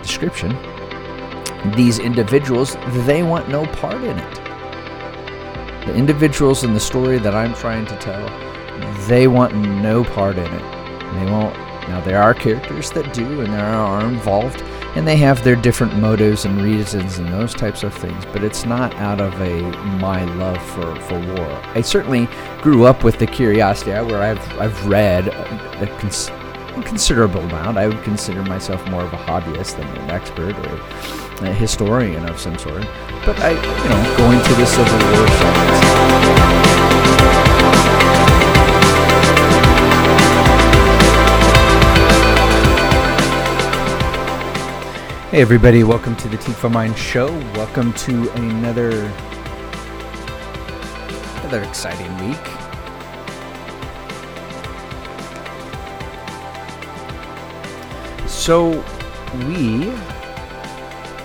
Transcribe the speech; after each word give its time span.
description, 0.00 0.56
these 1.76 1.98
individuals, 1.98 2.76
they 3.06 3.22
want 3.22 3.48
no 3.48 3.66
part 3.66 4.02
in 4.02 4.18
it. 4.18 4.34
The 5.86 5.94
individuals 5.94 6.64
in 6.64 6.74
the 6.74 6.80
story 6.80 7.18
that 7.18 7.34
I'm 7.34 7.54
trying 7.54 7.86
to 7.86 7.96
tell, 7.96 8.26
they 9.06 9.28
want 9.28 9.54
no 9.54 10.04
part 10.04 10.36
in 10.36 10.46
it. 10.46 11.14
They 11.14 11.30
won't. 11.30 11.54
Now, 11.88 12.00
there 12.00 12.22
are 12.22 12.32
characters 12.32 12.90
that 12.92 13.12
do 13.12 13.42
and 13.42 13.52
there 13.52 13.64
are 13.64 14.06
involved, 14.06 14.62
and 14.96 15.06
they 15.06 15.16
have 15.16 15.44
their 15.44 15.56
different 15.56 15.94
motives 15.96 16.46
and 16.46 16.62
reasons 16.62 17.18
and 17.18 17.28
those 17.28 17.52
types 17.52 17.82
of 17.82 17.92
things, 17.92 18.24
but 18.26 18.42
it's 18.42 18.64
not 18.64 18.94
out 18.94 19.20
of 19.20 19.38
a 19.40 19.60
my 19.98 20.24
love 20.36 20.62
for, 20.62 20.96
for 21.00 21.20
war. 21.34 21.62
I 21.74 21.82
certainly 21.82 22.26
grew 22.62 22.84
up 22.84 23.04
with 23.04 23.18
the 23.18 23.26
curiosity 23.26 23.90
where 23.90 24.22
I've, 24.22 24.58
I've 24.58 24.86
read 24.86 25.28
uh, 25.28 25.78
a, 25.80 25.86
cons- 25.98 26.28
a 26.28 26.43
considerable 26.82 27.40
amount. 27.40 27.78
I 27.78 27.86
would 27.86 28.02
consider 28.02 28.42
myself 28.42 28.86
more 28.88 29.02
of 29.02 29.12
a 29.12 29.16
hobbyist 29.16 29.76
than 29.76 29.86
an 29.98 30.10
expert 30.10 30.56
or 30.66 31.46
a 31.46 31.52
historian 31.52 32.28
of 32.28 32.40
some 32.40 32.58
sort. 32.58 32.84
But 33.24 33.38
I, 33.40 33.50
you 33.50 33.88
know, 33.88 34.16
going 34.16 34.42
to 34.42 34.54
the 34.54 34.66
Civil 34.66 34.98
War 35.10 36.24
Hey 45.30 45.40
everybody, 45.40 45.82
welcome 45.82 46.14
to 46.16 46.28
the 46.28 46.36
Tikva 46.36 46.70
Mind 46.70 46.96
Show. 46.96 47.26
Welcome 47.56 47.92
to 47.94 48.30
another 48.34 48.90
another 51.42 51.62
exciting 51.62 52.16
week. 52.28 52.63
So 58.44 58.84
we 59.48 59.88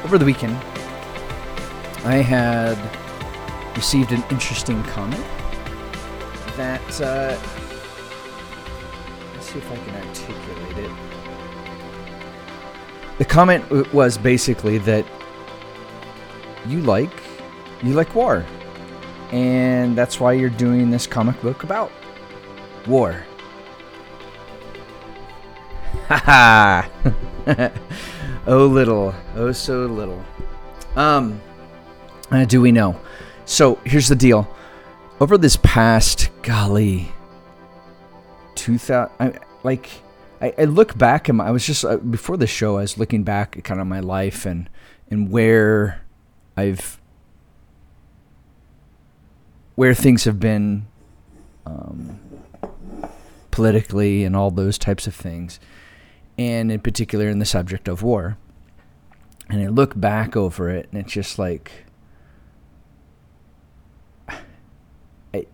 over 0.06 0.18
the 0.18 0.24
weekend 0.24 0.56
I 2.06 2.24
had 2.24 2.78
received 3.76 4.14
an 4.14 4.24
interesting 4.30 4.82
comment 4.84 5.26
that 6.56 7.02
uh, 7.02 7.38
let's 9.34 9.52
see 9.52 9.60
if 9.60 9.70
I 9.70 9.76
can 9.76 9.96
articulate 10.08 10.78
it. 10.78 10.92
The 13.18 13.26
comment 13.26 13.70
was 13.94 14.18
basically 14.18 14.78
that 14.78 15.06
you 16.68 16.80
like 16.80 17.12
you 17.84 17.96
like 17.96 18.16
war, 18.16 18.46
and 19.34 19.94
that's 19.94 20.22
why 20.22 20.32
you're 20.32 20.50
doing 20.50 20.90
this 20.90 21.06
comic 21.06 21.42
book 21.42 21.64
about 21.64 21.92
war. 22.88 23.26
Ha 26.10 26.18
ha! 27.46 27.72
oh 28.48 28.66
little, 28.66 29.14
oh 29.36 29.52
so 29.52 29.86
little. 29.86 30.24
Um, 30.96 31.40
uh, 32.32 32.46
do 32.46 32.62
we 32.62 32.72
know? 32.72 33.00
So 33.46 33.76
here's 33.86 34.08
the 34.08 34.16
deal. 34.16 34.52
Over 35.20 35.38
this 35.38 35.58
past 35.58 36.32
golly, 36.42 37.12
two 38.56 38.80
thousand, 38.80 39.14
I, 39.20 39.40
like 39.62 39.88
I, 40.42 40.52
I 40.58 40.64
look 40.64 40.98
back 40.98 41.30
and 41.30 41.40
I 41.42 41.52
was 41.52 41.64
just 41.64 41.86
uh, 41.86 41.98
before 41.98 42.38
the 42.38 42.48
show. 42.48 42.78
I 42.78 42.82
was 42.82 42.98
looking 42.98 43.24
back 43.24 43.56
at 43.56 43.64
kind 43.64 43.80
of 43.80 43.86
my 43.86 44.00
life 44.00 44.48
and 44.48 44.68
and 45.12 45.30
where 45.30 46.02
I've 46.58 47.00
where 49.76 49.94
things 49.94 50.24
have 50.24 50.40
been 50.40 50.88
um, 51.68 52.20
politically 53.52 54.24
and 54.24 54.36
all 54.36 54.50
those 54.50 54.78
types 54.78 55.06
of 55.06 55.14
things, 55.14 55.60
and 56.40 56.72
in 56.72 56.80
particular 56.80 57.28
in 57.28 57.40
the 57.40 57.46
subject 57.46 57.90
of 57.90 58.02
war. 58.02 58.38
And 59.50 59.62
I 59.62 59.68
look 59.68 60.00
back 60.00 60.38
over 60.38 60.70
it, 60.70 60.88
and 60.90 61.02
it's 61.02 61.12
just 61.12 61.38
like. 61.38 61.86
I, 64.30 65.48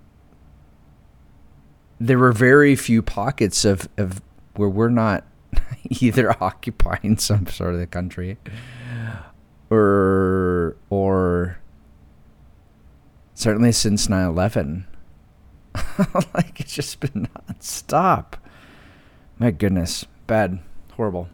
there 2.00 2.19
were 2.19 2.31
very 2.31 2.75
few 2.75 3.01
pockets 3.01 3.66
of, 3.66 3.90
of 3.97 4.22
where 4.53 4.69
we're 4.69 4.90
not 4.90 5.25
either 5.90 6.31
occupying 6.44 7.18
some 7.18 7.47
sort 7.47 7.74
of 7.74 7.79
the 7.79 7.88
country 7.88 8.38
or 9.72 10.78
or 10.91 11.57
certainly 13.34 13.72
since 13.72 14.06
9-11 14.06 14.85
like 16.35 16.59
it's 16.59 16.75
just 16.75 17.00
been 17.00 17.28
non-stop 17.34 18.38
my 19.40 19.50
goodness 19.50 20.06
bad 20.28 20.59
horrible 20.95 21.28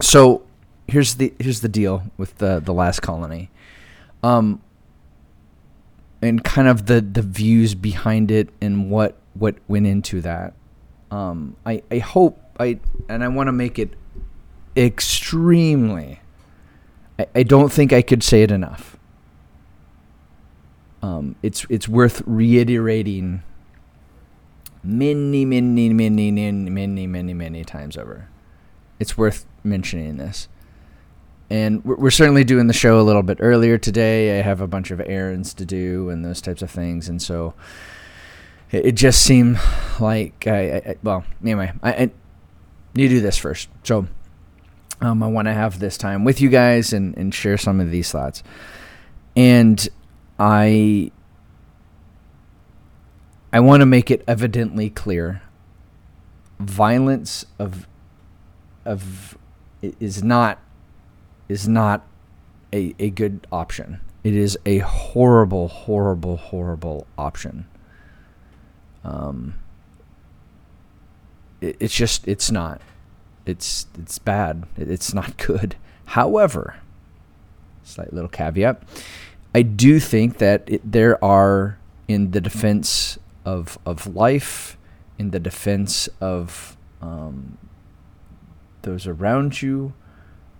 so 0.00 0.42
here's 0.88 1.16
the 1.16 1.32
here's 1.38 1.60
the 1.60 1.68
deal 1.68 2.02
with 2.16 2.38
the 2.38 2.60
the 2.60 2.72
last 2.72 3.00
colony 3.00 3.50
um 4.22 4.60
and 6.22 6.44
kind 6.44 6.68
of 6.68 6.86
the 6.86 7.00
the 7.00 7.22
views 7.22 7.74
behind 7.74 8.30
it 8.30 8.48
and 8.60 8.90
what 8.90 9.16
what 9.34 9.56
went 9.68 9.86
into 9.86 10.20
that 10.20 10.52
um, 11.10 11.56
I, 11.66 11.82
I 11.90 11.98
hope 11.98 12.40
I 12.58 12.78
and 13.08 13.24
I 13.24 13.28
want 13.28 13.48
to 13.48 13.52
make 13.52 13.78
it 13.78 13.94
extremely. 14.76 16.20
I, 17.18 17.26
I 17.34 17.42
don't 17.42 17.72
think 17.72 17.92
I 17.92 18.02
could 18.02 18.22
say 18.22 18.42
it 18.42 18.50
enough. 18.50 18.96
Um, 21.02 21.36
it's 21.42 21.66
it's 21.68 21.88
worth 21.88 22.22
reiterating 22.26 23.42
many 24.84 25.44
many 25.44 25.88
many 25.92 26.30
many 26.30 26.70
many 26.70 27.06
many 27.06 27.34
many 27.34 27.64
times 27.64 27.96
over. 27.96 28.28
It's 29.00 29.18
worth 29.18 29.44
mentioning 29.64 30.18
this. 30.18 30.48
And 31.48 31.84
we're, 31.84 32.12
certainly 32.12 32.44
doing 32.44 32.68
the 32.68 32.72
show 32.72 33.00
a 33.00 33.02
little 33.02 33.24
bit 33.24 33.38
earlier 33.40 33.76
today. 33.76 34.38
I 34.38 34.42
have 34.42 34.60
a 34.60 34.68
bunch 34.68 34.92
of 34.92 35.00
errands 35.00 35.52
to 35.54 35.64
do 35.64 36.08
and 36.08 36.24
those 36.24 36.40
types 36.40 36.62
of 36.62 36.70
things, 36.70 37.08
and 37.08 37.20
so 37.20 37.54
it 38.72 38.92
just 38.92 39.22
seemed 39.22 39.58
like 39.98 40.46
I, 40.46 40.76
I 40.76 40.96
well 41.02 41.24
anyway 41.42 41.72
I, 41.82 41.92
I, 41.92 42.10
you 42.94 43.08
do 43.08 43.20
this 43.20 43.36
first 43.36 43.68
so 43.82 44.06
um, 45.00 45.22
I 45.22 45.26
want 45.28 45.48
to 45.48 45.54
have 45.54 45.78
this 45.78 45.96
time 45.96 46.24
with 46.24 46.40
you 46.40 46.48
guys 46.48 46.92
and, 46.92 47.16
and 47.16 47.34
share 47.34 47.56
some 47.56 47.80
of 47.80 47.90
these 47.90 48.10
thoughts 48.10 48.42
and 49.34 49.88
I 50.38 51.10
I 53.52 53.60
want 53.60 53.80
to 53.80 53.86
make 53.86 54.10
it 54.10 54.22
evidently 54.28 54.90
clear 54.90 55.42
violence 56.58 57.44
of 57.58 57.86
of 58.84 59.36
is 59.82 60.22
not 60.22 60.58
is 61.48 61.68
not 61.68 62.06
a, 62.72 62.94
a 62.98 63.10
good 63.10 63.46
option 63.50 64.00
it 64.22 64.34
is 64.34 64.58
a 64.66 64.78
horrible 64.78 65.68
horrible 65.68 66.36
horrible 66.36 67.06
option 67.16 67.66
um, 69.04 69.54
it, 71.60 71.76
it's 71.80 71.94
just 71.94 72.26
it's 72.26 72.50
not. 72.50 72.80
It's 73.46 73.86
it's 73.98 74.18
bad. 74.18 74.64
It, 74.76 74.90
it's 74.90 75.14
not 75.14 75.36
good. 75.36 75.76
However, 76.06 76.76
slight 77.82 78.12
little 78.12 78.28
caveat. 78.28 78.82
I 79.54 79.62
do 79.62 79.98
think 79.98 80.38
that 80.38 80.64
it, 80.66 80.80
there 80.90 81.22
are 81.24 81.78
in 82.08 82.32
the 82.32 82.40
defense 82.40 83.18
of 83.44 83.78
of 83.86 84.14
life, 84.14 84.76
in 85.18 85.30
the 85.30 85.40
defense 85.40 86.08
of 86.20 86.76
um, 87.00 87.58
those 88.82 89.06
around 89.06 89.62
you. 89.62 89.92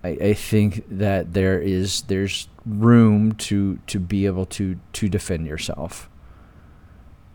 I, 0.02 0.08
I 0.08 0.34
think 0.34 0.84
that 0.88 1.34
there 1.34 1.60
is 1.60 2.02
there's 2.02 2.48
room 2.64 3.32
to 3.32 3.78
to 3.86 3.98
be 3.98 4.26
able 4.26 4.46
to 4.46 4.78
to 4.94 5.08
defend 5.08 5.46
yourself. 5.46 6.08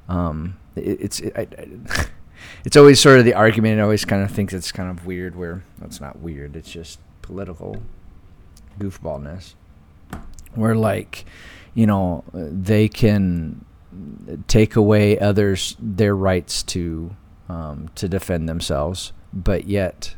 Um, 0.10 0.58
it, 0.76 1.02
it's 1.02 1.20
it, 1.20 1.34
I, 1.36 1.42
I, 1.42 2.06
it's 2.66 2.76
always 2.76 3.00
sort 3.00 3.20
of 3.20 3.26
the 3.26 3.34
argument. 3.34 3.80
I 3.80 3.84
always 3.84 4.06
kind 4.06 4.24
of 4.24 4.32
thinks 4.32 4.54
it's 4.54 4.72
kind 4.72 4.90
of 4.90 5.06
weird. 5.06 5.36
Where 5.36 5.64
it's 5.82 6.02
not 6.02 6.20
weird. 6.20 6.56
It's 6.56 6.72
just 6.72 7.00
political 7.22 7.82
goofballness. 8.80 9.54
Where 10.54 10.76
like, 10.76 11.26
you 11.74 11.86
know, 11.86 12.24
they 12.34 12.88
can 12.88 13.66
take 14.48 14.76
away 14.76 15.20
others 15.20 15.76
their 15.80 16.16
rights 16.16 16.64
to 16.64 17.16
um, 17.50 17.90
to 17.96 18.08
defend 18.08 18.50
themselves, 18.50 19.14
but 19.34 19.68
yet 19.68 20.16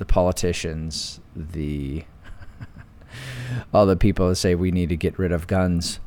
the 0.00 0.06
politicians, 0.06 1.20
the 1.36 2.02
all 3.72 3.84
the 3.84 3.96
people 3.96 4.30
that 4.30 4.36
say 4.36 4.54
we 4.54 4.70
need 4.70 4.88
to 4.88 4.96
get 4.96 5.16
rid 5.18 5.30
of 5.30 5.46
guns, 5.46 6.00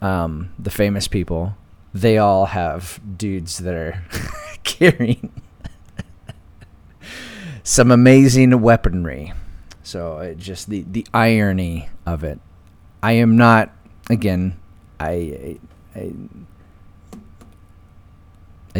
um, 0.00 0.54
the 0.58 0.70
famous 0.70 1.06
people, 1.06 1.54
they 1.92 2.16
all 2.16 2.46
have 2.46 2.98
dudes 3.16 3.58
that 3.58 3.74
are 3.74 4.02
carrying 4.64 5.30
some 7.62 7.90
amazing 7.90 8.58
weaponry. 8.62 9.34
So 9.82 10.18
it 10.20 10.38
just 10.38 10.70
the 10.70 10.82
the 10.90 11.06
irony 11.12 11.90
of 12.06 12.24
it. 12.24 12.40
I 13.02 13.12
am 13.12 13.36
not 13.36 13.70
again. 14.08 14.58
I, 14.98 15.58
I 15.94 16.00
I 16.00 16.12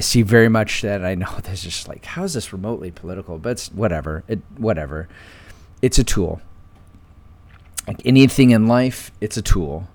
see 0.01 0.23
very 0.23 0.49
much 0.49 0.83
that 0.83 1.05
I 1.05 1.15
know 1.15 1.39
this 1.43 1.65
is 1.65 1.75
just 1.75 1.89
like 1.89 2.05
how 2.05 2.25
is 2.25 2.35
this 2.35 2.53
remotely 2.53 2.91
political, 2.91 3.39
but 3.39 3.51
it's 3.51 3.69
whatever. 3.69 4.25
It 4.29 4.41
whatever. 4.57 5.09
it's 5.81 5.99
a 5.99 6.05
tool. 6.05 6.41
Like 7.87 8.01
anything 8.05 8.51
in 8.51 8.69
life, 8.69 9.11
it's 9.21 9.37
a 9.37 9.43
tool, 9.43 9.89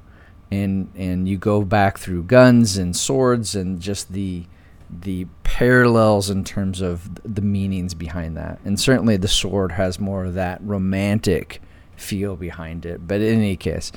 and 0.51 0.91
and 0.95 1.27
you 1.27 1.38
go 1.38 1.63
back 1.63 1.97
through 1.97 2.23
guns 2.23 2.77
and 2.77 2.95
swords 2.95 3.55
and 3.55 3.79
just 3.79 4.11
the 4.11 4.44
the 4.89 5.27
parallels 5.44 6.29
in 6.29 6.43
terms 6.43 6.81
of 6.81 7.09
the 7.23 7.41
meanings 7.41 7.93
behind 7.93 8.38
that. 8.38 8.59
And 8.63 8.79
certainly 8.79 9.17
the 9.17 9.27
sword 9.27 9.73
has 9.73 10.00
more 10.00 10.25
of 10.25 10.33
that 10.35 10.59
romantic 10.61 11.61
feel 11.95 12.35
behind 12.35 12.85
it. 12.85 13.07
But 13.07 13.21
in 13.21 13.39
any 13.39 13.57
case, 13.57 13.91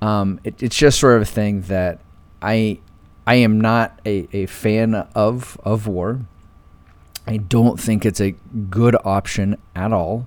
um, 0.00 0.38
it, 0.44 0.62
it's 0.62 0.76
just 0.76 1.00
sort 1.00 1.16
of 1.16 1.22
a 1.22 1.26
thing 1.26 1.62
that 1.62 2.00
I 2.40 2.78
I 3.28 3.34
am 3.34 3.60
not 3.60 4.00
a, 4.06 4.26
a 4.32 4.46
fan 4.46 4.94
of 4.94 5.60
of 5.62 5.86
war. 5.86 6.20
I 7.26 7.36
don't 7.36 7.78
think 7.78 8.06
it's 8.06 8.22
a 8.22 8.30
good 8.70 8.96
option 9.04 9.58
at 9.76 9.92
all. 9.92 10.26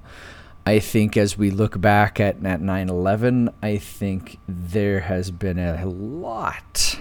I 0.67 0.77
think 0.77 1.17
as 1.17 1.35
we 1.35 1.49
look 1.49 1.81
back 1.81 2.19
at, 2.19 2.35
at 2.45 2.61
9-11, 2.61 3.51
I 3.63 3.77
think 3.77 4.37
there 4.47 4.99
has 4.99 5.31
been 5.31 5.57
a 5.57 5.83
lot, 5.87 6.99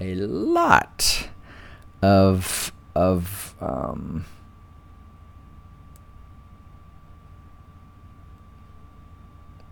a 0.00 0.14
lot 0.14 1.28
of 2.00 2.70
of 2.94 3.56
um, 3.60 4.24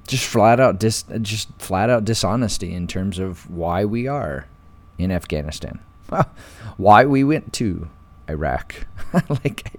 just 0.08 0.26
flat 0.26 0.58
out 0.58 0.80
dis 0.80 1.04
just 1.22 1.50
flat 1.60 1.88
out 1.88 2.04
dishonesty 2.04 2.74
in 2.74 2.88
terms 2.88 3.20
of 3.20 3.48
why 3.48 3.84
we 3.84 4.08
are 4.08 4.48
in 4.98 5.10
Afghanistan, 5.10 5.80
why 6.76 7.04
we 7.04 7.24
went 7.24 7.52
to 7.54 7.88
Iraq, 8.28 8.86
like, 9.28 9.70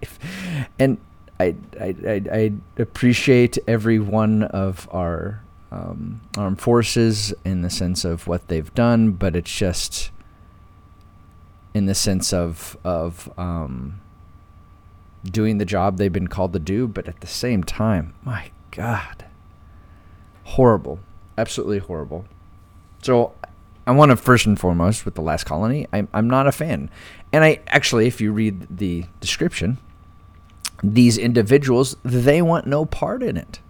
and 0.80 0.98
I, 1.40 1.56
I 1.80 1.96
I 2.08 2.22
I 2.32 2.52
appreciate 2.78 3.58
every 3.68 4.00
one 4.00 4.44
of 4.44 4.88
our 4.92 5.44
um, 5.72 6.22
armed 6.38 6.62
forces 6.62 7.34
in 7.44 7.62
the 7.62 7.70
sense 7.70 8.06
of 8.06 8.28
what 8.28 8.48
they've 8.48 8.74
done, 8.74 9.12
but 9.12 9.36
it's 9.36 9.54
just 9.54 10.12
in 11.74 11.86
the 11.86 11.96
sense 11.96 12.34
of 12.34 12.78
of 12.84 13.32
um, 13.38 14.02
doing 15.24 15.58
the 15.58 15.66
job 15.66 15.98
they've 15.98 16.12
been 16.12 16.28
called 16.28 16.54
to 16.54 16.60
do, 16.60 16.88
but 16.88 17.08
at 17.08 17.22
the 17.22 17.28
same 17.28 17.64
time, 17.64 18.14
my 18.24 18.52
God, 18.72 19.26
horrible, 20.44 21.00
absolutely 21.38 21.80
horrible. 21.80 22.26
So 23.02 23.34
I 23.88 23.92
want 23.92 24.12
to 24.12 24.18
first 24.18 24.46
and 24.46 24.60
foremost 24.60 25.06
with 25.06 25.16
the 25.16 25.22
last 25.22 25.46
colony, 25.46 25.88
I'm 25.94 26.10
I'm 26.14 26.30
not 26.30 26.46
a 26.46 26.52
fan, 26.52 26.90
and 27.32 27.44
I 27.44 27.62
actually, 27.68 28.06
if 28.06 28.20
you 28.20 28.34
read 28.34 28.68
the 28.70 29.06
description, 29.22 29.78
these 30.84 31.18
individuals 31.18 31.96
they 32.04 32.42
want 32.42 32.68
no 32.68 32.86
part 32.86 33.24
in 33.24 33.38
it. 33.38 33.62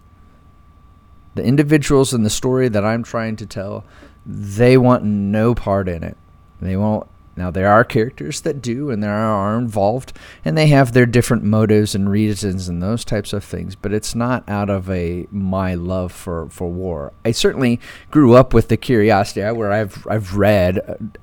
The 1.36 1.44
individuals 1.44 2.12
in 2.12 2.24
the 2.24 2.30
story 2.30 2.68
that 2.68 2.84
I'm 2.84 3.04
trying 3.04 3.36
to 3.36 3.46
tell, 3.46 3.84
they 4.26 4.76
want 4.76 5.04
no 5.04 5.54
part 5.54 5.88
in 5.88 6.02
it. 6.02 6.16
They 6.60 6.76
won't 6.76 7.08
now, 7.38 7.50
there 7.52 7.68
are 7.68 7.84
characters 7.84 8.40
that 8.40 8.60
do, 8.60 8.90
and 8.90 9.02
there 9.02 9.14
are 9.14 9.56
involved, 9.56 10.12
and 10.44 10.58
they 10.58 10.66
have 10.66 10.92
their 10.92 11.06
different 11.06 11.44
motives 11.44 11.94
and 11.94 12.10
reasons 12.10 12.68
and 12.68 12.82
those 12.82 13.04
types 13.04 13.32
of 13.32 13.44
things. 13.44 13.76
But 13.76 13.92
it's 13.92 14.14
not 14.14 14.46
out 14.48 14.68
of 14.68 14.90
a 14.90 15.26
my 15.30 15.74
love 15.74 16.12
for, 16.12 16.48
for 16.50 16.68
war. 16.68 17.12
I 17.24 17.30
certainly 17.30 17.80
grew 18.10 18.34
up 18.34 18.52
with 18.52 18.68
the 18.68 18.76
curiosity, 18.76 19.40
where 19.52 19.72
I've 19.72 20.06
I've 20.08 20.36
read 20.36 20.78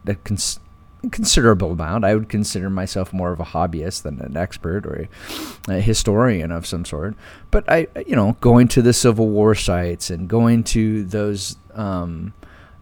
a, 0.07 0.15
cons- 0.15 0.61
considerable 1.11 1.73
amount. 1.73 2.05
I 2.05 2.15
would 2.15 2.29
consider 2.29 2.69
myself 2.69 3.11
more 3.11 3.33
of 3.33 3.41
a 3.41 3.45
hobbyist 3.45 4.03
than 4.03 4.19
an 4.21 4.37
expert 4.37 4.85
or 4.85 5.07
a, 5.67 5.73
a, 5.73 5.81
historian 5.81 6.51
of 6.51 6.65
some 6.65 6.85
sort. 6.85 7.15
But 7.51 7.69
I, 7.69 7.87
you 8.07 8.15
know, 8.15 8.37
going 8.39 8.69
to 8.69 8.81
the 8.81 8.93
Civil 8.93 9.27
War 9.27 9.53
sites 9.53 10.09
and 10.09 10.29
going 10.29 10.63
to 10.65 11.03
those. 11.03 11.57
Um, 11.73 12.33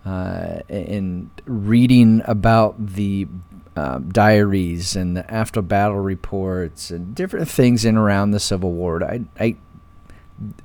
uh, 0.05 0.59
in 0.69 1.31
reading 1.45 2.21
about 2.25 2.75
the 2.85 3.27
uh, 3.75 3.99
diaries 3.99 4.95
and 4.95 5.17
the 5.17 5.31
after 5.33 5.61
battle 5.61 5.99
reports 5.99 6.91
and 6.91 7.15
different 7.15 7.47
things 7.47 7.85
in 7.85 7.97
around 7.97 8.31
the 8.31 8.39
Civil 8.39 8.71
War. 8.71 9.03
I, 9.03 9.21
I 9.39 9.55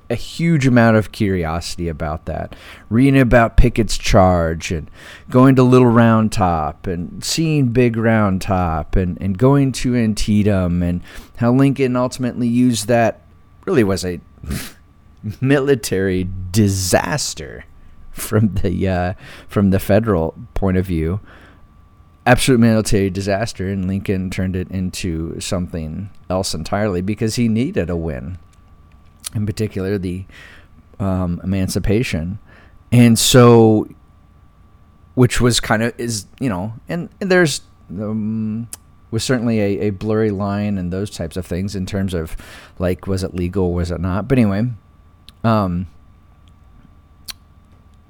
a 0.09 0.15
huge 0.15 0.67
amount 0.67 0.97
of 0.97 1.11
curiosity 1.11 1.87
about 1.87 2.25
that. 2.25 2.55
Reading 2.89 3.21
about 3.21 3.55
Pickett's 3.55 3.97
charge 3.97 4.71
and 4.71 4.89
going 5.29 5.55
to 5.55 5.63
Little 5.63 5.87
Round 5.87 6.31
Top 6.31 6.87
and 6.87 7.23
seeing 7.23 7.67
Big 7.67 7.95
Round 7.95 8.41
Top 8.41 8.95
and, 8.95 9.17
and 9.21 9.37
going 9.37 9.71
to 9.73 9.95
Antietam 9.95 10.83
and 10.83 11.01
how 11.37 11.51
Lincoln 11.51 11.95
ultimately 11.95 12.47
used 12.47 12.87
that 12.87 13.21
really 13.65 13.83
was 13.83 14.03
a 14.03 14.19
military 15.41 16.27
disaster 16.51 17.65
from 18.29 18.53
the 18.55 18.87
uh, 18.87 19.13
from 19.47 19.71
the 19.71 19.79
federal 19.79 20.35
point 20.53 20.77
of 20.77 20.85
view. 20.85 21.19
Absolute 22.25 22.59
military 22.59 23.09
disaster, 23.09 23.69
and 23.69 23.87
Lincoln 23.87 24.29
turned 24.29 24.55
it 24.55 24.69
into 24.69 25.39
something 25.39 26.11
else 26.29 26.53
entirely 26.53 27.01
because 27.01 27.35
he 27.35 27.47
needed 27.47 27.89
a 27.89 27.95
win, 27.95 28.37
in 29.33 29.45
particular 29.45 29.97
the 29.97 30.25
um, 30.99 31.41
emancipation, 31.43 32.37
and 32.91 33.17
so, 33.17 33.87
which 35.15 35.41
was 35.41 35.59
kind 35.59 35.81
of 35.81 35.99
is 35.99 36.27
you 36.39 36.49
know, 36.49 36.73
and, 36.87 37.09
and 37.19 37.31
there's 37.31 37.61
um, 37.89 38.67
was 39.11 39.23
certainly 39.23 39.59
a, 39.59 39.87
a 39.87 39.89
blurry 39.89 40.29
line 40.29 40.77
and 40.77 40.93
those 40.93 41.09
types 41.09 41.35
of 41.35 41.45
things 41.45 41.75
in 41.75 41.85
terms 41.85 42.13
of 42.13 42.37
like 42.77 43.07
was 43.07 43.23
it 43.23 43.33
legal, 43.33 43.73
was 43.73 43.91
it 43.91 43.99
not? 43.99 44.27
But 44.27 44.37
anyway, 44.37 44.69
um, 45.43 45.87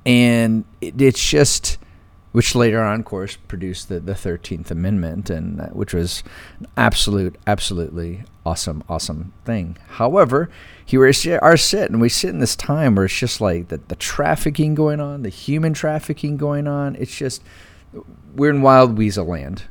and 0.05 0.65
it, 0.81 1.01
it's 1.01 1.27
just 1.27 1.77
which 2.31 2.53
later 2.53 2.83
on, 2.83 2.99
of 2.99 3.05
course, 3.05 3.37
produced 3.47 3.89
the, 3.89 3.99
the 3.99 4.13
13th 4.13 4.69
Amendment, 4.69 5.29
and 5.29 5.61
uh, 5.61 5.67
which 5.67 5.93
was 5.93 6.23
an 6.59 6.67
absolute, 6.77 7.35
absolutely 7.47 8.23
awesome, 8.45 8.83
awesome 8.87 9.33
thing. 9.45 9.77
However, 9.87 10.49
here 10.85 11.01
we 11.01 11.07
are 11.37 11.57
sitting, 11.57 11.93
and 11.93 12.01
we 12.01 12.09
sit 12.09 12.29
in 12.29 12.39
this 12.39 12.55
time 12.55 12.95
where 12.95 13.05
it's 13.05 13.17
just 13.17 13.41
like 13.41 13.69
the, 13.69 13.77
the 13.77 13.95
trafficking 13.95 14.75
going 14.75 14.99
on, 14.99 15.23
the 15.23 15.29
human 15.29 15.73
trafficking 15.73 16.37
going 16.37 16.67
on. 16.67 16.95
It's 16.97 17.15
just, 17.15 17.41
we're 18.35 18.51
in 18.51 18.61
wild 18.61 18.97
weasel 18.97 19.25
land, 19.25 19.63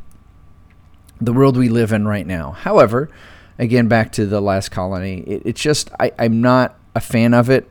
the 1.20 1.32
world 1.32 1.56
we 1.56 1.68
live 1.68 1.92
in 1.92 2.08
right 2.08 2.26
now. 2.26 2.52
However, 2.52 3.08
again, 3.56 3.86
back 3.86 4.10
to 4.12 4.26
the 4.26 4.40
last 4.40 4.70
colony, 4.70 5.20
it, 5.20 5.42
it's 5.44 5.60
just, 5.60 5.90
I, 6.00 6.10
I'm 6.18 6.40
not 6.40 6.76
a 6.96 7.00
fan 7.00 7.34
of 7.34 7.50
it. 7.50 7.70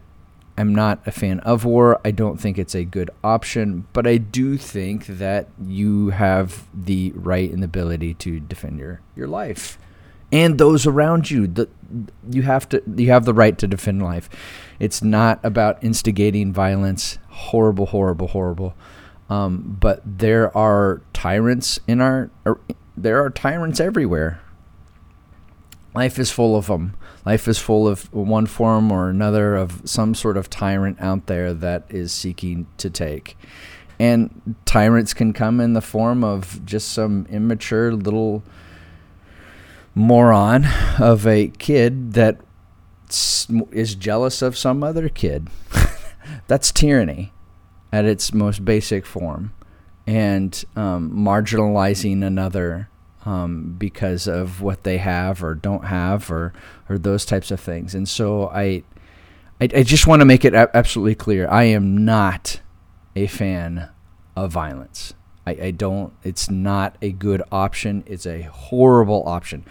I'm 0.57 0.73
not 0.73 0.99
a 1.05 1.11
fan 1.11 1.39
of 1.41 1.65
war. 1.65 2.01
I 2.03 2.11
don't 2.11 2.37
think 2.39 2.57
it's 2.57 2.75
a 2.75 2.83
good 2.83 3.11
option, 3.23 3.87
but 3.93 4.07
I 4.07 4.17
do 4.17 4.57
think 4.57 5.05
that 5.05 5.47
you 5.63 6.09
have 6.09 6.67
the 6.73 7.11
right 7.15 7.51
and 7.51 7.61
the 7.61 7.65
ability 7.65 8.15
to 8.15 8.39
defend 8.39 8.79
your, 8.79 9.01
your 9.15 9.27
life 9.27 9.77
and 10.31 10.57
those 10.57 10.85
around 10.85 11.31
you. 11.31 11.47
The, 11.47 11.69
you 12.29 12.41
have 12.43 12.67
to 12.69 12.83
you 12.95 13.11
have 13.11 13.25
the 13.25 13.33
right 13.33 13.57
to 13.57 13.67
defend 13.67 14.01
life. 14.01 14.29
It's 14.79 15.01
not 15.01 15.39
about 15.43 15.83
instigating 15.83 16.51
violence. 16.53 17.17
Horrible, 17.29 17.87
horrible, 17.87 18.27
horrible. 18.27 18.75
Um, 19.29 19.77
but 19.79 20.01
there 20.05 20.55
are 20.57 21.01
tyrants 21.13 21.79
in 21.87 22.01
our. 22.01 22.29
Er, 22.45 22.59
there 22.95 23.23
are 23.23 23.29
tyrants 23.29 23.79
everywhere. 23.79 24.41
Life 25.97 26.19
is 26.19 26.29
full 26.29 26.55
of 26.55 26.67
them. 26.67 26.95
Life 27.25 27.47
is 27.47 27.57
full 27.57 27.87
of 27.87 28.13
one 28.13 28.45
form 28.45 28.91
or 28.91 29.09
another 29.09 29.55
of 29.55 29.81
some 29.83 30.13
sort 30.13 30.37
of 30.37 30.47
tyrant 30.47 31.01
out 31.01 31.25
there 31.25 31.55
that 31.55 31.85
is 31.89 32.11
seeking 32.11 32.67
to 32.77 32.91
take. 32.91 33.35
And 33.99 34.53
tyrants 34.63 35.15
can 35.15 35.33
come 35.33 35.59
in 35.59 35.73
the 35.73 35.81
form 35.81 36.23
of 36.23 36.63
just 36.63 36.89
some 36.89 37.25
immature 37.31 37.91
little 37.93 38.43
moron 39.95 40.67
of 40.99 41.25
a 41.25 41.47
kid 41.47 42.13
that 42.13 42.41
is 43.71 43.95
jealous 43.95 44.43
of 44.43 44.55
some 44.55 44.83
other 44.83 45.09
kid. 45.09 45.47
That's 46.47 46.71
tyranny 46.71 47.33
at 47.91 48.05
its 48.05 48.35
most 48.35 48.63
basic 48.63 49.03
form. 49.03 49.51
And 50.05 50.63
um, 50.75 51.09
marginalizing 51.09 52.23
another 52.23 52.87
um, 53.27 53.75
because 53.77 54.25
of 54.25 54.61
what 54.61 54.83
they 54.83 54.97
have 54.99 55.43
or 55.43 55.53
don't 55.53 55.85
have 55.85 56.31
or 56.31 56.53
or 56.89 56.97
those 56.97 57.25
types 57.25 57.51
of 57.51 57.59
things. 57.59 57.93
And 57.93 58.07
so 58.07 58.47
I 58.47 58.83
I, 59.59 59.67
I 59.75 59.83
just 59.83 60.07
want 60.07 60.21
to 60.21 60.25
make 60.25 60.45
it 60.45 60.53
absolutely 60.53 61.15
clear. 61.15 61.47
I 61.49 61.63
am 61.63 62.05
not 62.05 62.61
a 63.17 63.27
fan 63.27 63.89
of 64.37 64.51
violence. 64.51 65.13
I, 65.45 65.57
I 65.61 65.71
don't. 65.71 66.13
It's 66.23 66.49
not 66.49 66.97
a 67.01 67.11
good 67.11 67.43
option. 67.51 68.03
It's 68.05 68.25
a 68.25 68.43
horrible 68.43 69.23
option. 69.27 69.65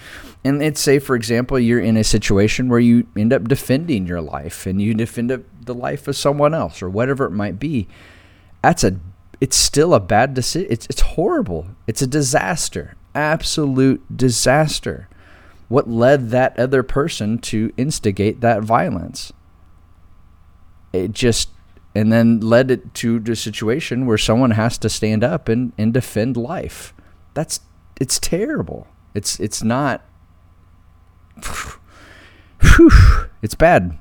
And 0.44 0.58
let's 0.58 0.80
say, 0.80 0.98
for 0.98 1.16
example, 1.16 1.58
you're 1.58 1.80
in 1.80 1.96
a 1.96 2.04
situation 2.04 2.68
where 2.68 2.78
you 2.78 3.06
end 3.16 3.32
up 3.32 3.48
defending 3.48 4.06
your 4.06 4.20
life 4.20 4.66
and 4.66 4.82
you 4.82 4.92
defend 4.92 5.30
the 5.30 5.75
life 5.75 6.08
of 6.08 6.16
someone 6.16 6.52
else 6.52 6.82
or 6.82 6.90
whatever 6.90 7.25
it 7.25 7.30
might 7.30 7.58
be. 7.58 7.88
That's 8.62 8.84
a. 8.84 8.98
It's 9.38 9.56
still 9.56 9.92
a 9.94 10.00
bad 10.00 10.34
decision. 10.34 10.68
It's 10.70 10.86
it's 10.86 11.02
horrible. 11.02 11.68
It's 11.86 12.02
a 12.02 12.06
disaster 12.06 12.96
absolute 13.16 14.16
disaster. 14.16 15.08
What 15.68 15.88
led 15.88 16.30
that 16.30 16.58
other 16.58 16.82
person 16.85 17.38
to 17.38 17.73
instigate 17.76 18.40
that 18.40 18.62
violence? 18.62 19.32
it 20.96 21.12
just 21.12 21.50
and 21.94 22.12
then 22.12 22.40
led 22.40 22.70
it 22.70 22.92
to 22.94 23.18
the 23.18 23.35
situation 23.35 24.04
where 24.06 24.18
someone 24.18 24.50
has 24.52 24.76
to 24.78 24.88
stand 24.88 25.25
up 25.25 25.49
and, 25.49 25.73
and 25.78 25.94
defend 25.94 26.37
life. 26.37 26.92
That's 27.32 27.61
it's 28.00 28.18
terrible. 28.18 28.87
It's 29.14 29.40
it's 29.40 29.62
not. 29.62 30.04
Whew, 32.62 32.90
it's 33.42 33.54
bad, 33.54 33.99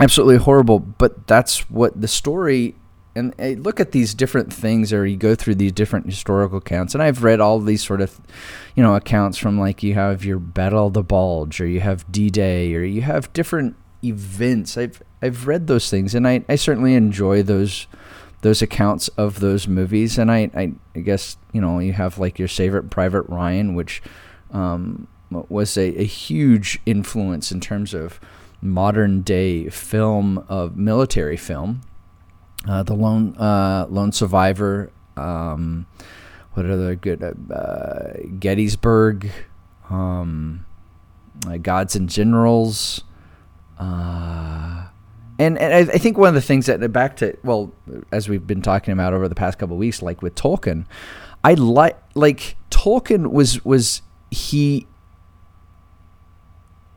absolutely 0.00 0.36
horrible. 0.36 0.78
But 0.78 1.26
that's 1.26 1.68
what 1.70 2.00
the 2.00 2.08
story. 2.08 2.76
And 3.14 3.34
uh, 3.38 3.60
look 3.60 3.78
at 3.78 3.92
these 3.92 4.14
different 4.14 4.52
things, 4.52 4.92
or 4.92 5.06
you 5.06 5.16
go 5.16 5.34
through 5.34 5.56
these 5.56 5.72
different 5.72 6.06
historical 6.06 6.58
accounts. 6.58 6.94
And 6.94 7.02
I've 7.02 7.22
read 7.22 7.40
all 7.40 7.58
these 7.60 7.84
sort 7.84 8.00
of, 8.00 8.20
you 8.74 8.82
know, 8.82 8.94
accounts 8.94 9.36
from 9.36 9.58
like 9.58 9.82
you 9.82 9.94
have 9.94 10.24
your 10.24 10.38
Battle 10.38 10.86
of 10.86 10.94
the 10.94 11.02
Bulge, 11.02 11.60
or 11.60 11.66
you 11.66 11.80
have 11.80 12.10
D 12.10 12.30
Day, 12.30 12.74
or 12.74 12.82
you 12.82 13.02
have 13.02 13.32
different 13.32 13.76
events. 14.02 14.76
I've 14.76 15.02
I've 15.20 15.46
read 15.46 15.66
those 15.66 15.90
things, 15.90 16.14
and 16.14 16.26
I, 16.26 16.44
I 16.48 16.56
certainly 16.56 16.94
enjoy 16.94 17.42
those 17.42 17.86
those 18.40 18.62
accounts 18.62 19.08
of 19.08 19.40
those 19.40 19.68
movies. 19.68 20.18
And 20.18 20.30
I, 20.30 20.50
I, 20.54 20.72
I 20.94 21.00
guess 21.00 21.36
you 21.52 21.60
know 21.60 21.78
you 21.78 21.92
have 21.92 22.18
like 22.18 22.38
your 22.38 22.48
favorite 22.48 22.90
Private 22.90 23.22
Ryan, 23.28 23.74
which 23.74 24.02
um, 24.52 25.06
was 25.30 25.76
a, 25.76 26.00
a 26.00 26.04
huge 26.04 26.80
influence 26.86 27.52
in 27.52 27.60
terms 27.60 27.94
of 27.94 28.20
modern 28.60 29.22
day 29.22 29.68
film 29.68 30.38
of 30.48 30.76
military 30.76 31.36
film. 31.36 31.82
Uh, 32.68 32.82
the 32.82 32.94
lone 32.94 33.36
uh, 33.36 33.86
lone 33.88 34.12
survivor. 34.12 34.92
Um, 35.16 35.86
what 36.54 36.66
other 36.66 36.94
good? 36.94 37.22
Uh, 37.22 38.12
Gettysburg. 38.38 39.30
Um, 39.90 40.64
uh, 41.46 41.56
Gods 41.56 41.96
and 41.96 42.08
Generals. 42.08 43.02
Uh, 43.78 44.86
and 45.38 45.58
and 45.58 45.74
I, 45.74 45.94
I, 45.94 45.98
think 45.98 46.18
one 46.18 46.28
of 46.28 46.34
the 46.34 46.42
things 46.42 46.66
that 46.66 46.92
back 46.92 47.16
to 47.16 47.36
well, 47.42 47.72
as 48.12 48.28
we've 48.28 48.46
been 48.46 48.62
talking 48.62 48.92
about 48.92 49.12
over 49.12 49.28
the 49.28 49.34
past 49.34 49.58
couple 49.58 49.76
weeks, 49.76 50.02
like 50.02 50.22
with 50.22 50.34
Tolkien, 50.34 50.86
I 51.42 51.54
like 51.54 51.98
like 52.14 52.56
Tolkien 52.70 53.32
was 53.32 53.64
was 53.64 54.02
he. 54.30 54.86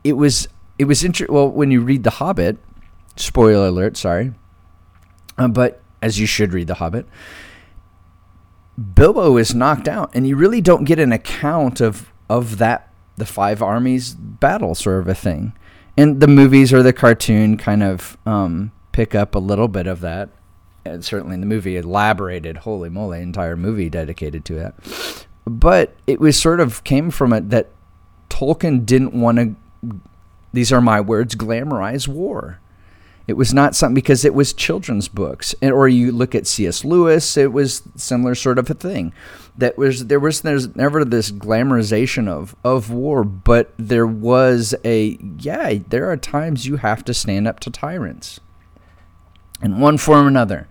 It 0.04 0.12
was 0.12 0.46
it 0.78 0.84
was 0.84 1.02
interesting. 1.02 1.34
Well, 1.34 1.50
when 1.50 1.70
you 1.70 1.80
read 1.80 2.04
The 2.04 2.10
Hobbit, 2.10 2.58
spoiler 3.16 3.68
alert, 3.68 3.96
sorry, 3.96 4.32
uh, 5.38 5.48
but 5.48 5.82
as 6.02 6.18
you 6.18 6.26
should 6.26 6.52
read 6.52 6.66
The 6.66 6.74
Hobbit, 6.74 7.06
Bilbo 8.94 9.36
is 9.36 9.54
knocked 9.54 9.88
out, 9.88 10.10
and 10.14 10.26
you 10.26 10.36
really 10.36 10.60
don't 10.60 10.84
get 10.84 10.98
an 10.98 11.12
account 11.12 11.80
of 11.80 12.12
of 12.28 12.58
that 12.58 12.92
the 13.16 13.26
five 13.26 13.62
armies 13.62 14.14
battle 14.14 14.74
sort 14.74 15.00
of 15.00 15.08
a 15.08 15.14
thing 15.14 15.54
and 15.96 16.20
the 16.20 16.28
movies 16.28 16.72
or 16.72 16.82
the 16.82 16.92
cartoon 16.92 17.56
kind 17.56 17.82
of 17.82 18.18
um, 18.26 18.72
pick 18.92 19.14
up 19.14 19.34
a 19.34 19.38
little 19.38 19.68
bit 19.68 19.86
of 19.86 20.00
that. 20.00 20.28
And 20.84 21.04
certainly, 21.04 21.34
in 21.34 21.40
the 21.40 21.46
movie 21.46 21.76
elaborated, 21.76 22.58
holy 22.58 22.88
moly, 22.88 23.20
entire 23.20 23.56
movie 23.56 23.90
dedicated 23.90 24.44
to 24.44 24.54
that. 24.54 25.26
But 25.44 25.96
it 26.06 26.20
was 26.20 26.38
sort 26.40 26.60
of 26.60 26.84
came 26.84 27.10
from 27.10 27.32
it 27.32 27.50
that 27.50 27.70
Tolkien 28.30 28.86
didn't 28.86 29.12
want 29.12 29.38
to. 29.38 30.00
These 30.52 30.72
are 30.72 30.80
my 30.80 31.00
words: 31.00 31.34
glamorize 31.34 32.06
war. 32.06 32.60
It 33.26 33.36
was 33.36 33.52
not 33.52 33.74
something 33.74 33.94
because 33.94 34.24
it 34.24 34.34
was 34.34 34.52
children's 34.52 35.08
books, 35.08 35.54
and, 35.60 35.72
or 35.72 35.88
you 35.88 36.12
look 36.12 36.34
at 36.34 36.46
C.S. 36.46 36.84
Lewis, 36.84 37.36
it 37.36 37.52
was 37.52 37.82
similar 37.96 38.36
sort 38.36 38.58
of 38.58 38.70
a 38.70 38.74
thing. 38.74 39.12
That 39.58 39.76
was 39.76 40.06
there 40.06 40.20
was 40.20 40.42
there's 40.42 40.76
never 40.76 41.04
this 41.04 41.32
glamorization 41.32 42.28
of 42.28 42.54
of 42.62 42.90
war, 42.90 43.24
but 43.24 43.72
there 43.78 44.06
was 44.06 44.74
a 44.84 45.18
yeah. 45.38 45.78
There 45.88 46.10
are 46.10 46.16
times 46.16 46.66
you 46.66 46.76
have 46.76 47.04
to 47.06 47.14
stand 47.14 47.48
up 47.48 47.58
to 47.60 47.70
tyrants, 47.70 48.38
in 49.60 49.80
one 49.80 49.98
form 49.98 50.26
or 50.26 50.28
another, 50.28 50.68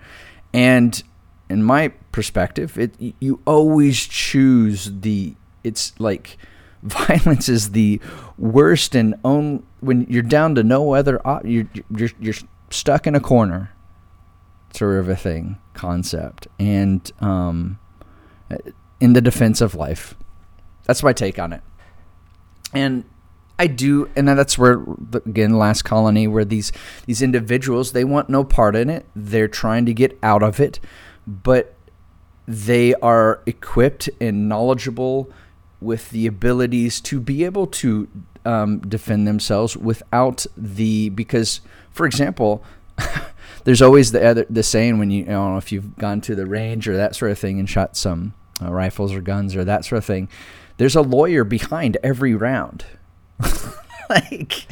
and 0.53 1.03
in 1.49 1.61
my 1.61 1.89
perspective, 2.11 2.77
it 2.77 2.95
you 3.19 3.41
always 3.45 3.99
choose 3.99 4.91
the. 5.01 5.35
It's 5.63 5.99
like 5.99 6.37
violence 7.07 7.49
is 7.49 7.71
the 7.71 7.99
worst 8.37 8.95
and 8.95 9.15
own 9.23 9.65
when 9.79 10.05
you're 10.07 10.21
down 10.21 10.55
to 10.55 10.63
no 10.63 10.93
other 10.93 11.19
op- 11.25 11.45
you're, 11.45 11.67
you're 11.89 12.09
you're 12.19 12.35
stuck 12.69 13.07
in 13.07 13.15
a 13.15 13.19
corner. 13.19 13.71
Sort 14.73 14.99
of 14.99 15.09
a 15.09 15.15
thing 15.15 15.57
concept. 15.73 16.47
And 16.59 17.09
um, 17.19 17.79
in 18.99 19.13
the 19.13 19.21
defense 19.21 19.61
of 19.61 19.75
life. 19.75 20.15
That's 20.83 21.01
my 21.01 21.13
take 21.13 21.39
on 21.39 21.53
it. 21.53 21.61
And 22.73 23.05
I 23.57 23.67
do, 23.67 24.09
and 24.15 24.27
that's 24.27 24.57
where 24.57 24.83
again, 25.13 25.57
last 25.57 25.83
colony, 25.83 26.27
where 26.27 26.45
these 26.45 26.71
these 27.05 27.21
individuals 27.21 27.93
they 27.93 28.03
want 28.03 28.29
no 28.29 28.43
part 28.43 28.75
in 28.75 28.89
it. 28.89 29.05
They're 29.15 29.47
trying 29.47 29.85
to 29.85 29.93
get 29.93 30.19
out 30.21 30.43
of 30.43 30.59
it, 30.59 30.79
but 31.25 31.75
they 32.47 32.93
are 32.95 33.41
equipped 33.45 34.09
and 34.19 34.49
knowledgeable 34.49 35.31
with 35.81 36.09
the 36.09 36.27
abilities 36.27 37.01
to 37.01 37.19
be 37.19 37.43
able 37.43 37.67
to 37.67 38.07
um, 38.45 38.79
defend 38.79 39.27
themselves 39.27 39.75
without 39.75 40.45
the 40.55 41.09
because, 41.09 41.61
for 41.91 42.05
example, 42.05 42.63
there's 43.63 43.81
always 43.81 44.11
the 44.11 44.25
other 44.25 44.45
the 44.49 44.63
saying 44.63 44.99
when 44.99 45.11
you, 45.11 45.23
you 45.23 45.29
know 45.29 45.57
if 45.57 45.71
you've 45.71 45.97
gone 45.97 46.21
to 46.21 46.35
the 46.35 46.45
range 46.45 46.87
or 46.87 46.95
that 46.95 47.15
sort 47.15 47.31
of 47.31 47.39
thing 47.39 47.59
and 47.59 47.69
shot 47.69 47.97
some 47.97 48.33
uh, 48.61 48.71
rifles 48.71 49.13
or 49.13 49.21
guns 49.21 49.55
or 49.55 49.63
that 49.65 49.85
sort 49.85 49.97
of 49.97 50.05
thing, 50.05 50.29
there's 50.77 50.95
a 50.95 51.01
lawyer 51.01 51.43
behind 51.43 51.97
every 52.03 52.35
round. 52.35 52.85
like 54.09 54.67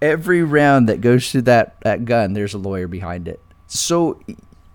every 0.00 0.42
round 0.42 0.88
that 0.88 1.00
goes 1.00 1.30
through 1.30 1.42
that 1.42 1.80
that 1.82 2.04
gun, 2.04 2.32
there's 2.32 2.54
a 2.54 2.58
lawyer 2.58 2.88
behind 2.88 3.28
it. 3.28 3.40
So 3.66 4.20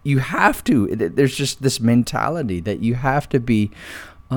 you 0.04 0.20
have 0.20 0.64
to. 0.66 0.88
There's 0.96 1.36
just 1.36 1.62
this 1.62 1.80
mentality 1.80 2.60
that 2.62 2.80
you 2.80 2.96
have 2.96 3.28
to 3.30 3.40
be 3.40 3.72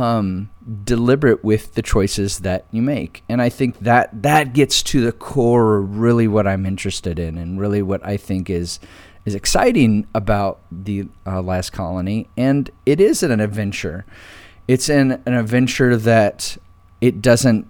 um, 0.03 0.51
deliberate 0.85 1.45
with 1.45 1.75
the 1.75 1.83
choices 1.83 2.41
that 2.41 2.67
you 2.71 2.83
make. 2.83 3.23
And 3.29 3.41
I 3.41 3.49
think 3.49 3.81
that 3.81 4.23
that 4.23 4.53
gets 4.53 4.83
to 4.85 5.01
the 5.01 5.13
core 5.13 5.79
of 5.79 5.99
really 5.99 6.29
what 6.29 6.47
I'm 6.47 6.67
interested 6.67 7.19
in 7.19 7.39
and 7.39 7.61
really 7.61 7.83
what 7.83 8.05
I 8.05 8.17
think 8.17 8.51
is 8.51 8.79
is 9.25 9.35
exciting 9.35 10.07
about 10.15 10.61
the 10.71 11.09
uh, 11.27 11.43
last 11.43 11.73
colony 11.73 12.29
and 12.37 12.71
it 12.87 13.01
is 13.01 13.25
an 13.25 13.41
adventure. 13.41 14.07
It's 14.69 14.89
an, 14.89 15.21
an 15.27 15.35
adventure 15.35 15.97
that 15.97 16.57
it 17.01 17.21
doesn't 17.21 17.67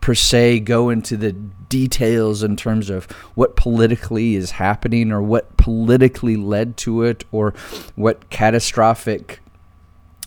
per 0.00 0.14
se 0.14 0.60
go 0.60 0.88
into 0.88 1.16
the 1.16 1.32
details 1.32 2.44
in 2.44 2.56
terms 2.56 2.90
of 2.90 3.06
what 3.34 3.56
politically 3.56 4.36
is 4.36 4.52
happening 4.52 5.10
or 5.10 5.20
what 5.20 5.56
politically 5.56 6.36
led 6.36 6.76
to 6.76 7.02
it 7.02 7.24
or 7.32 7.52
what 7.96 8.30
catastrophic 8.30 9.40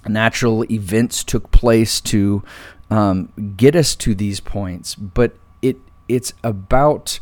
natural 0.07 0.69
events 0.71 1.23
took 1.23 1.51
place 1.51 2.01
to 2.01 2.43
um, 2.89 3.53
get 3.55 3.75
us 3.75 3.95
to 3.95 4.13
these 4.15 4.39
points, 4.39 4.95
but 4.95 5.35
it 5.61 5.77
it's 6.07 6.33
about 6.43 7.19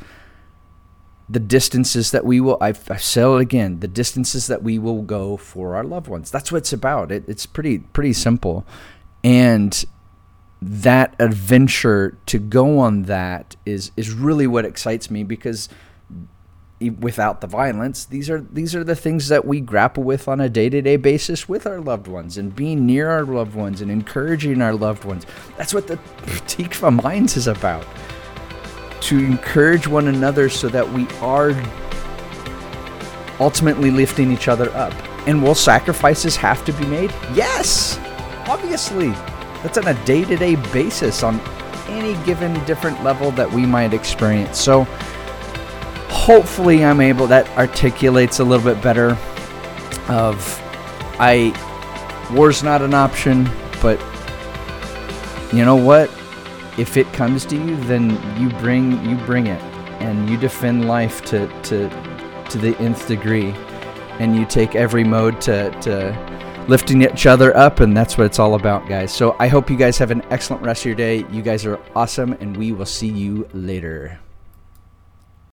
the 1.30 1.40
distances 1.40 2.10
that 2.12 2.26
we 2.26 2.42
will 2.42 2.58
I've 2.60 2.80
said 3.00 3.28
it 3.28 3.42
again 3.42 3.82
the 3.82 3.88
distances 3.88 4.48
that 4.48 4.64
we 4.64 4.80
will 4.80 5.04
go 5.04 5.38
for 5.38 5.76
our 5.76 5.84
loved 5.84 6.08
ones. 6.08 6.32
That's 6.32 6.52
what 6.52 6.60
it's 6.60 6.74
about. 6.74 7.12
It, 7.12 7.24
it's 7.28 7.46
pretty 7.46 7.80
pretty 7.80 8.14
simple. 8.14 8.66
And 9.24 9.86
that 10.62 11.16
adventure 11.20 12.18
to 12.26 12.40
go 12.40 12.80
on 12.80 13.04
that 13.04 13.56
is 13.66 13.92
is 13.96 14.12
really 14.12 14.48
what 14.48 14.66
excites 14.66 15.12
me 15.12 15.24
because 15.24 15.70
without 16.80 17.42
the 17.42 17.48
violence 17.48 18.06
these 18.06 18.30
are 18.30 18.40
these 18.40 18.74
are 18.74 18.86
the 18.86 18.96
things 18.96 19.28
that 19.28 19.44
we 19.46 19.60
grapple 19.60 20.02
with 20.02 20.30
on 20.30 20.40
a 20.40 20.48
day-to-day 20.48 20.96
basis 20.96 21.50
with 21.50 21.68
our 21.68 21.82
loved 21.82 22.08
ones 22.08 22.38
and 22.38 22.56
being 22.56 22.86
near 22.86 23.10
our 23.10 23.26
loved 23.26 23.54
ones 23.54 23.82
and 23.82 23.92
encouraging 23.92 24.62
our 24.62 24.74
loved 24.74 25.04
ones. 25.04 25.26
That's 25.58 25.74
what 25.74 25.88
the 25.88 25.98
tikva 26.48 27.04
minds 27.04 27.36
is 27.36 27.48
about. 27.48 27.86
To 29.02 29.18
encourage 29.18 29.88
one 29.88 30.08
another 30.08 30.50
so 30.50 30.70
that 30.70 30.90
we 30.92 31.08
are 31.20 31.52
ultimately 33.40 33.92
lifting 33.92 34.32
each 34.32 34.48
other 34.48 34.70
up. 34.72 34.94
And 35.28 35.44
will 35.44 35.56
sacrifices 35.56 36.36
have 36.38 36.64
to 36.66 36.74
be 36.74 36.86
made? 36.86 37.12
Yes! 37.34 38.00
Obviously. 38.48 39.10
That's 39.62 39.78
on 39.78 39.88
a 39.88 40.06
day-to-day 40.06 40.56
basis 40.72 41.24
on 41.24 41.40
any 41.88 42.22
given 42.26 42.54
different 42.66 43.04
level 43.04 43.32
that 43.32 43.52
we 43.52 43.66
might 43.66 43.94
experience. 43.94 44.60
So 44.60 44.88
hopefully 46.30 46.86
I'm 46.86 47.02
able 47.02 47.26
that 47.26 47.50
articulates 47.58 48.38
a 48.38 48.44
little 48.44 48.64
bit 48.64 48.84
better 48.84 49.18
of 50.10 50.62
I 51.20 51.52
war's 52.32 52.62
not 52.62 52.84
an 52.84 52.94
option, 52.94 53.50
but 53.82 54.00
you 55.52 55.66
know 55.66 55.76
what? 55.76 56.08
If 56.78 56.98
it 56.98 57.12
comes 57.14 57.46
to 57.46 57.56
you, 57.56 57.76
then 57.78 58.12
you 58.40 58.50
bring 58.60 59.04
you 59.10 59.16
bring 59.26 59.48
it 59.48 59.60
and 60.04 60.30
you 60.30 60.38
defend 60.38 60.88
life 60.88 61.26
to 61.26 61.48
to 61.64 61.90
to 62.52 62.58
the 62.60 62.78
nth 62.78 63.08
degree. 63.08 63.52
And 64.20 64.36
you 64.36 64.46
take 64.46 64.76
every 64.76 65.04
mode 65.04 65.42
to 65.42 65.72
to 65.82 66.66
lifting 66.68 67.02
each 67.02 67.26
other 67.26 67.58
up 67.58 67.80
and 67.80 67.98
that's 67.98 68.20
what 68.20 68.26
it's 68.26 68.38
all 68.38 68.54
about 68.54 68.88
guys. 68.88 69.12
So 69.12 69.36
i 69.40 69.48
hope 69.48 69.68
you 69.68 69.78
guys 69.78 69.98
have 69.98 70.12
an 70.12 70.22
excellent 70.30 70.62
rest 70.62 70.82
of 70.84 70.86
your 70.86 70.96
day. 70.96 71.26
You 71.32 71.42
guys 71.42 71.66
are 71.66 71.80
awesome 71.96 72.34
and 72.34 72.56
we 72.56 72.72
will 72.72 72.86
see 72.86 73.10
you 73.10 73.50
later 73.52 74.20